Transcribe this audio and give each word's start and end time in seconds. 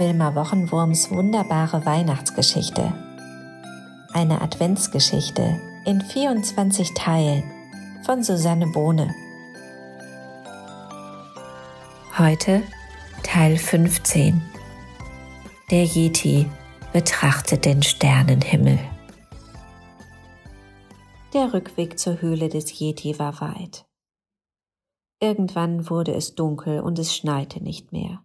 Wilma 0.00 0.34
Wochenwurms 0.34 1.10
wunderbare 1.10 1.84
Weihnachtsgeschichte. 1.84 2.90
Eine 4.14 4.40
Adventsgeschichte 4.40 5.60
in 5.84 6.00
24 6.00 6.94
Teilen 6.94 7.42
von 8.06 8.22
Susanne 8.22 8.66
Bohne. 8.68 9.14
Heute 12.16 12.62
Teil 13.22 13.58
15. 13.58 14.40
Der 15.70 15.84
Yeti 15.84 16.46
betrachtet 16.94 17.66
den 17.66 17.82
Sternenhimmel. 17.82 18.78
Der 21.34 21.52
Rückweg 21.52 21.98
zur 21.98 22.22
Höhle 22.22 22.48
des 22.48 22.80
Yeti 22.80 23.18
war 23.18 23.38
weit. 23.42 23.84
Irgendwann 25.20 25.90
wurde 25.90 26.14
es 26.14 26.34
dunkel 26.34 26.80
und 26.80 26.98
es 26.98 27.14
schneite 27.14 27.62
nicht 27.62 27.92
mehr. 27.92 28.22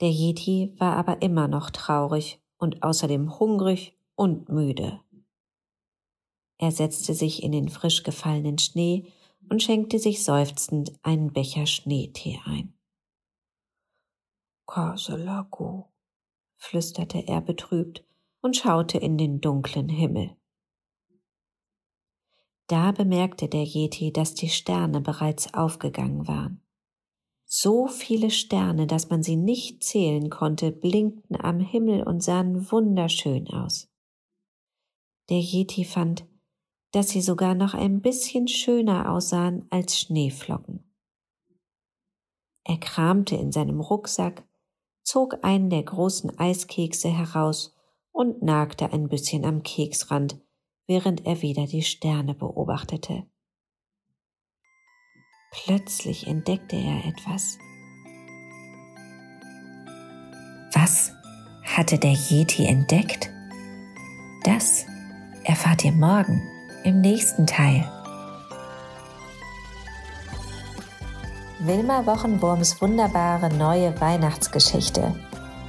Der 0.00 0.10
Yeti 0.10 0.74
war 0.78 0.96
aber 0.96 1.22
immer 1.22 1.48
noch 1.48 1.70
traurig 1.70 2.40
und 2.58 2.82
außerdem 2.82 3.38
hungrig 3.38 3.98
und 4.14 4.48
müde. 4.48 5.00
Er 6.58 6.72
setzte 6.72 7.14
sich 7.14 7.42
in 7.42 7.52
den 7.52 7.68
frisch 7.68 8.02
gefallenen 8.02 8.58
Schnee 8.58 9.12
und 9.48 9.62
schenkte 9.62 9.98
sich 9.98 10.24
seufzend 10.24 10.92
einen 11.02 11.32
Becher 11.32 11.66
Schneetee 11.66 12.40
ein. 12.44 12.74
Kaselaku, 14.66 15.84
flüsterte 16.56 17.26
er 17.26 17.40
betrübt 17.40 18.04
und 18.40 18.56
schaute 18.56 18.98
in 18.98 19.16
den 19.16 19.40
dunklen 19.40 19.88
Himmel. 19.88 20.36
Da 22.66 22.90
bemerkte 22.90 23.48
der 23.48 23.64
Yeti, 23.64 24.12
dass 24.12 24.34
die 24.34 24.48
Sterne 24.48 25.00
bereits 25.00 25.54
aufgegangen 25.54 26.26
waren. 26.26 26.65
So 27.48 27.86
viele 27.86 28.30
Sterne, 28.30 28.88
dass 28.88 29.08
man 29.08 29.22
sie 29.22 29.36
nicht 29.36 29.84
zählen 29.84 30.30
konnte, 30.30 30.72
blinkten 30.72 31.36
am 31.36 31.60
Himmel 31.60 32.02
und 32.02 32.20
sahen 32.22 32.70
wunderschön 32.72 33.48
aus. 33.48 33.88
Der 35.28 35.38
Yeti 35.38 35.84
fand, 35.84 36.26
dass 36.90 37.10
sie 37.10 37.20
sogar 37.20 37.54
noch 37.54 37.74
ein 37.74 38.00
bisschen 38.00 38.48
schöner 38.48 39.12
aussahen 39.12 39.66
als 39.70 39.98
Schneeflocken. 39.98 40.92
Er 42.64 42.78
kramte 42.78 43.36
in 43.36 43.52
seinem 43.52 43.80
Rucksack, 43.80 44.44
zog 45.04 45.44
einen 45.44 45.70
der 45.70 45.84
großen 45.84 46.36
Eiskekse 46.38 47.08
heraus 47.08 47.76
und 48.10 48.42
nagte 48.42 48.92
ein 48.92 49.08
bisschen 49.08 49.44
am 49.44 49.62
Keksrand, 49.62 50.40
während 50.88 51.24
er 51.24 51.42
wieder 51.42 51.66
die 51.66 51.82
Sterne 51.82 52.34
beobachtete. 52.34 53.24
Plötzlich 55.50 56.26
entdeckte 56.26 56.76
er 56.76 57.04
etwas. 57.06 57.58
Was 60.72 61.12
hatte 61.64 61.98
der 61.98 62.12
Yeti 62.12 62.66
entdeckt? 62.66 63.30
Das 64.44 64.86
erfahrt 65.44 65.84
ihr 65.84 65.92
morgen 65.92 66.42
im 66.84 67.00
nächsten 67.00 67.46
Teil. 67.46 67.90
Wilma 71.60 72.04
Wochenwurms 72.06 72.80
wunderbare 72.80 73.52
neue 73.54 73.98
Weihnachtsgeschichte 74.00 75.14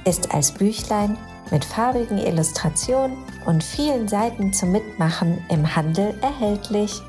ist 0.04 0.32
als 0.32 0.52
Büchlein 0.52 1.16
mit 1.50 1.64
farbigen 1.64 2.18
Illustrationen 2.18 3.16
und 3.46 3.64
vielen 3.64 4.06
Seiten 4.06 4.52
zum 4.52 4.72
Mitmachen 4.72 5.44
im 5.48 5.74
Handel 5.74 6.14
erhältlich. 6.20 7.00